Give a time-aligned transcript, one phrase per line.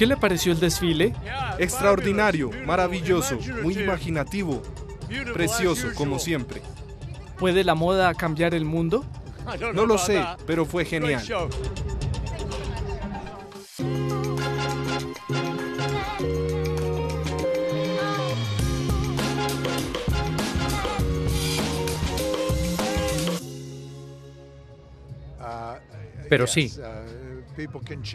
[0.00, 1.14] ¿Qué le pareció el desfile?
[1.58, 4.62] Extraordinario, maravilloso, muy imaginativo,
[5.34, 6.62] precioso, como siempre.
[7.38, 9.04] ¿Puede la moda cambiar el mundo?
[9.74, 11.22] No lo sé, pero fue genial.
[26.30, 26.72] Pero sí,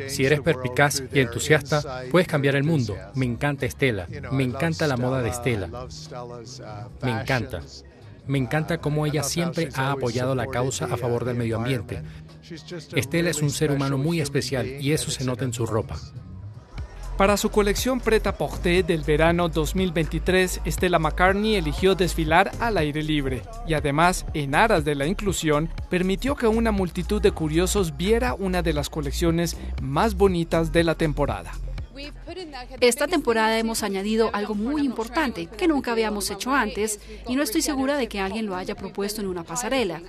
[0.08, 2.96] si eres perpicaz y entusiasta, puedes cambiar el mundo.
[3.16, 4.08] Me encanta Estela.
[4.32, 5.70] Me encanta la moda de Estela.
[7.02, 7.62] Me encanta.
[8.28, 12.02] Me encanta cómo ella siempre ha apoyado la causa a favor del medio ambiente.
[12.96, 16.00] Estela es un ser humano muy especial y eso se nota en su ropa.
[17.18, 23.74] Para su colección Preta-Porter del verano 2023, Stella McCartney eligió desfilar al aire libre y
[23.74, 28.74] además, en aras de la inclusión, permitió que una multitud de curiosos viera una de
[28.74, 31.54] las colecciones más bonitas de la temporada.
[32.82, 37.62] Esta temporada hemos añadido algo muy importante que nunca habíamos hecho antes y no estoy
[37.62, 40.02] segura de que alguien lo haya propuesto en una pasarela.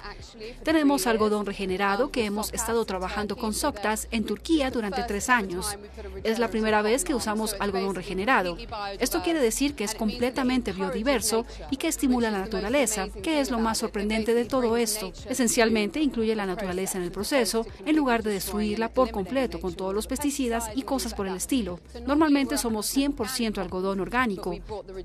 [0.64, 5.78] Tenemos algodón regenerado que hemos estado trabajando con Soctas en Turquía durante tres años.
[6.24, 8.56] Es la primera vez que usamos algodón regenerado.
[8.98, 13.60] Esto quiere decir que es completamente biodiverso y que estimula la naturaleza, que es lo
[13.60, 15.12] más sorprendente de todo esto.
[15.28, 19.94] Esencialmente incluye la naturaleza en el proceso en lugar de destruirla por completo con todos
[19.94, 21.78] los pesticidas y cosas por el estilo.
[22.16, 24.56] Normalmente somos 100% algodón orgánico,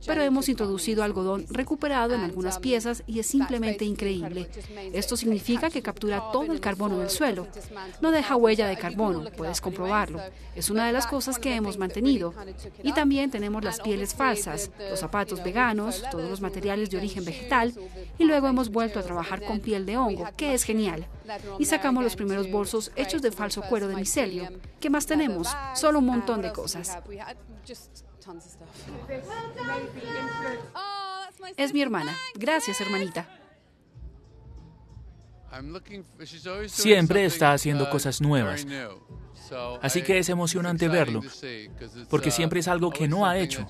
[0.08, 4.50] pero hemos introducido algodón recuperado en algunas piezas y es simplemente increíble.
[4.94, 7.48] Esto significa que captura todo el carbono del suelo.
[8.00, 10.22] No deja huella de carbono, puedes comprobarlo.
[10.56, 12.34] Es una de las cosas que hemos mantenido.
[12.82, 17.74] Y también tenemos las pieles falsas, los zapatos veganos, todos los materiales de origen vegetal,
[18.18, 21.06] y luego hemos vuelto a trabajar con piel de hongo, que es genial.
[21.60, 24.48] Y sacamos los primeros bolsos hechos de falso cuero de micelio.
[24.80, 25.50] ¿Qué más tenemos?
[25.76, 26.98] Solo un montón de cosas.
[31.58, 32.16] Es mi hermana.
[32.36, 33.28] Gracias, hermanita.
[36.68, 38.66] Siempre está haciendo cosas nuevas.
[39.82, 41.22] Así que es emocionante verlo,
[42.10, 43.66] porque siempre es algo que no ha hecho.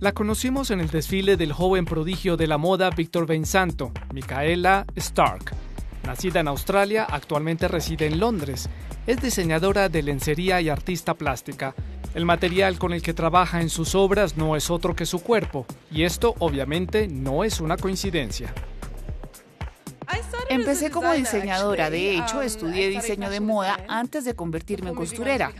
[0.00, 5.57] La conocimos en el desfile del joven prodigio de la moda Víctor Benzanto, Micaela Stark.
[6.08, 8.70] Nacida en Australia, actualmente reside en Londres.
[9.06, 11.74] Es diseñadora de lencería y artista plástica.
[12.14, 15.66] El material con el que trabaja en sus obras no es otro que su cuerpo,
[15.90, 18.54] y esto obviamente no es una coincidencia.
[20.58, 25.52] Empecé como diseñadora, de hecho estudié diseño de moda antes de convertirme en costurera.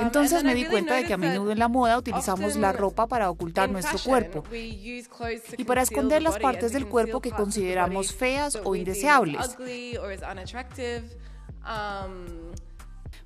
[0.00, 3.30] Entonces me di cuenta de que a menudo en la moda utilizamos la ropa para
[3.30, 9.56] ocultar nuestro cuerpo y para esconder las partes del cuerpo que consideramos feas o indeseables.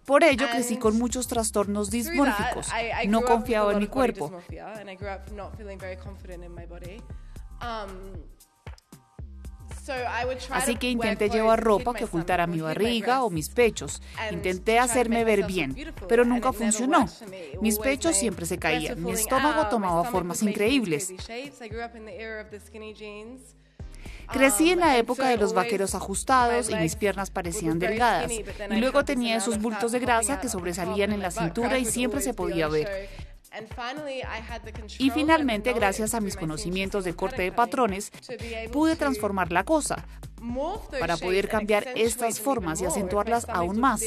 [0.05, 2.69] Por ello crecí con muchos trastornos dismórficos.
[3.07, 4.33] No confiaba en mi cuerpo.
[10.51, 14.01] Así que intenté llevar ropa que ocultara mi barriga o mis pechos.
[14.31, 15.77] Intenté hacerme ver bien,
[16.09, 17.09] pero nunca funcionó.
[17.61, 21.13] Mis pechos siempre se caían, mi estómago tomaba formas increíbles.
[24.33, 28.33] Crecí en la época de los vaqueros ajustados y mis piernas parecían delgadas.
[28.33, 32.35] Y luego tenía esos bultos de grasa que sobresalían en la cintura y siempre se
[32.35, 33.09] podía ver.
[34.99, 38.11] Y finalmente, gracias a mis conocimientos de corte de patrones,
[38.73, 40.05] pude transformar la cosa
[40.99, 44.03] para poder cambiar estas formas y acentuarlas aún más.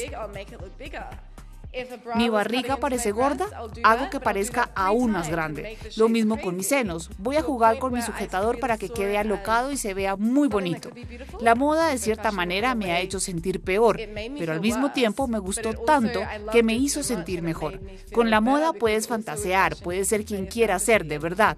[2.16, 3.48] Mi barriga parece gorda,
[3.84, 5.78] hago que parezca aún más grande.
[5.98, 7.10] Lo mismo con mis senos.
[7.18, 10.90] Voy a jugar con mi sujetador para que quede alocado y se vea muy bonito.
[11.42, 14.00] La moda de cierta manera me ha hecho sentir peor,
[14.38, 16.22] pero al mismo tiempo me gustó tanto
[16.52, 17.80] que me hizo sentir mejor.
[18.14, 21.58] Con la moda puedes fantasear, puedes ser quien quieras ser de verdad.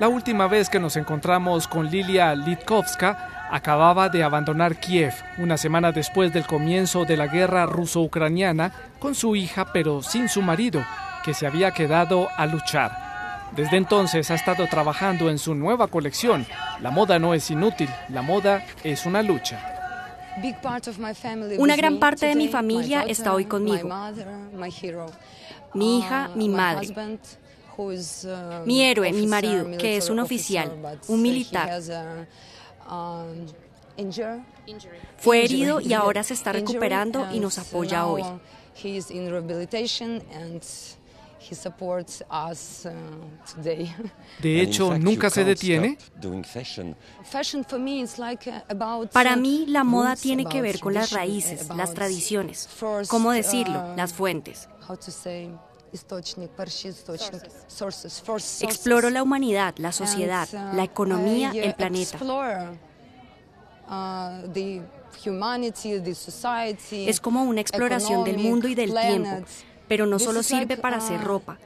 [0.00, 5.92] La última vez que nos encontramos con Lilia Litkovska acababa de abandonar Kiev una semana
[5.92, 10.82] después del comienzo de la guerra ruso-ucraniana con su hija pero sin su marido,
[11.22, 13.50] que se había quedado a luchar.
[13.54, 16.46] Desde entonces ha estado trabajando en su nueva colección.
[16.80, 19.60] La moda no es inútil, la moda es una lucha.
[21.58, 23.90] Una gran parte de mi familia está hoy conmigo.
[25.74, 27.49] Mi hija, mi madre, Uh,
[28.66, 31.80] mi héroe, mi marido, que es un oficial, un militar.
[32.90, 33.46] Um,
[35.18, 38.22] Fue herido y ahora se está recuperando y nos apoya hoy.
[44.40, 45.98] De hecho, nunca se detiene.
[49.12, 52.68] Para mí, la moda tiene que ver con las raíces, las tradiciones,
[53.08, 53.92] ¿cómo decirlo?
[53.92, 54.68] Uh, las fuentes.
[58.62, 62.18] Exploro la humanidad, la sociedad, uh, la economía, el planeta.
[62.22, 62.76] Uh,
[66.92, 69.44] es como una exploración del mundo y del tiempo,
[69.88, 71.58] pero no solo sirve para hacer ropa.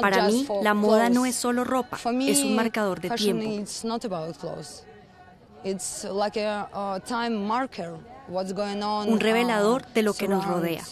[0.00, 3.44] Para mí, la moda no es solo ropa, es un marcador de tiempo.
[9.08, 10.82] Un revelador de lo que nos rodea.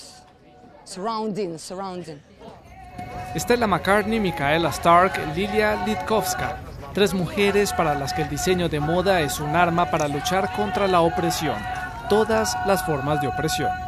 [3.37, 6.57] Stella McCartney, Micaela Stark, Lilia Litkowska,
[6.93, 10.87] tres mujeres para las que el diseño de moda es un arma para luchar contra
[10.87, 11.57] la opresión,
[12.09, 13.84] todas las formas de opresión.